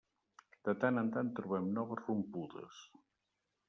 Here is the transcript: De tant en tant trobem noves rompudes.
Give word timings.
De 0.69 0.75
tant 0.85 0.97
en 1.03 1.13
tant 1.17 1.31
trobem 1.41 1.71
noves 1.79 2.05
rompudes. 2.09 2.85